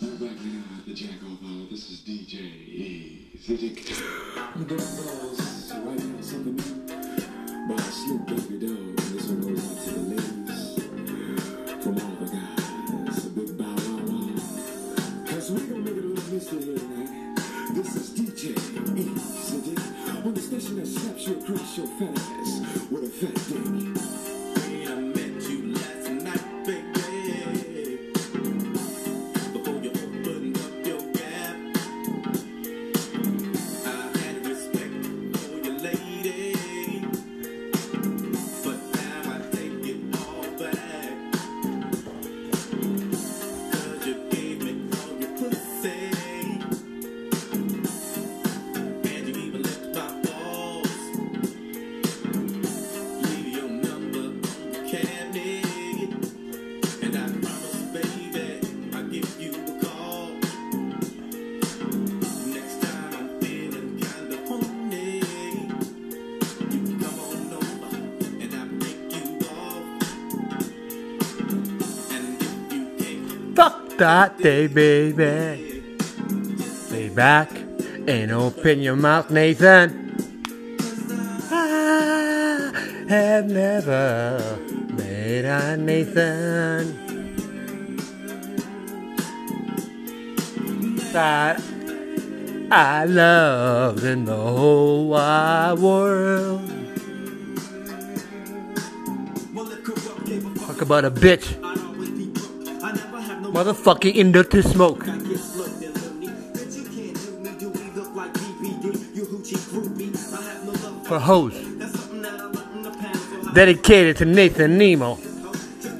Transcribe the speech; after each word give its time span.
We're 0.00 0.10
back 0.10 0.38
the 0.86 0.94
Jack 0.94 1.18
Off 1.24 1.70
This 1.70 1.90
is 1.90 2.00
DJ 2.02 3.34
something 6.22 6.56
Doggy 8.26 8.58
Dogg. 8.60 8.96
This 8.96 9.26
one 9.26 9.40
goes 9.40 9.64
out 9.66 9.78
to 9.84 9.90
the 9.90 10.00
ladies 10.14 10.64
from 11.82 11.94
all 11.98 12.14
the 12.14 12.26
guys. 12.30 13.26
A 13.26 13.30
big 13.30 13.50
bow 13.58 13.64
wow 13.64 13.98
wow. 14.06 15.26
Cause 15.26 15.50
we 15.50 15.66
gonna 15.66 15.80
make 15.80 15.96
it 15.96 16.04
a 16.04 16.06
little 16.06 16.32
mystery 16.32 16.78
tonight. 16.78 17.10
This 17.74 17.96
is 17.96 18.10
DJ 18.10 18.54
Easy 18.96 19.74
on 20.24 20.32
the 20.32 20.40
station 20.40 20.76
that 20.76 20.86
slaps 20.86 21.26
you 21.26 21.40
across 21.40 21.76
your 21.76 21.88
fat 21.98 22.14
with 22.92 23.02
a 23.02 23.08
fat 23.08 23.34
dick. 23.48 24.37
On 54.90 56.08
and 57.02 57.14
I 57.14 57.28
promise, 57.42 57.82
baby, 57.92 58.60
I'll 58.94 59.06
give 59.08 59.28
you 59.38 59.52
a 59.52 59.84
call. 59.84 60.30
Next 62.46 62.80
time 62.80 63.12
I'm 63.18 63.28
feeling 63.40 64.00
kinda 64.00 64.36
horny, 64.48 65.20
you 66.70 66.80
come 67.02 67.18
on 67.20 67.52
over, 67.52 67.96
and 68.40 68.50
I'll 68.54 68.72
make 68.80 69.12
you 69.12 69.26
off. 69.50 69.84
And 72.10 72.24
if 72.40 72.72
you 72.72 72.82
can't 72.98 73.56
Fuck 73.56 73.78
that 73.98 74.38
day, 74.38 74.68
baby. 74.68 75.82
Lay 76.90 77.08
back 77.10 77.50
and 78.06 78.32
open 78.32 78.80
your 78.80 78.96
mouth, 78.96 79.30
Nathan. 79.30 80.07
Have 83.08 83.48
never 83.48 84.58
made 84.92 85.46
a 85.46 85.78
Nathan 85.78 86.92
that 91.12 91.58
I 92.70 93.06
loved 93.06 94.04
in 94.04 94.26
the 94.26 94.36
whole 94.36 95.08
wide 95.08 95.78
world. 95.78 96.60
Talk 100.66 100.82
about 100.82 101.06
a 101.06 101.10
bitch. 101.10 101.46
Motherfucking 103.56 104.14
into 104.14 104.44
to 104.44 104.62
smoke. 104.62 105.04
For 111.06 111.18
hoes. 111.18 111.77
Dedicated 113.58 114.18
to 114.18 114.24
Nathan 114.24 114.78
Nemo. 114.78 115.27